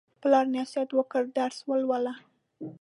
[0.21, 2.13] پلار نصیحت وکړ: درس ولوله.